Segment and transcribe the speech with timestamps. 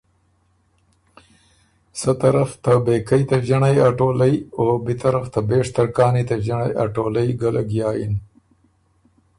[1.99, 6.71] سۀ طرف ته بېکئ ته ݫِنړئ ا ټولئ او بی طرف ته بېشترکانی ته ݫِنړئ
[6.83, 8.13] ا ټولئ ګۀ لګیا یِن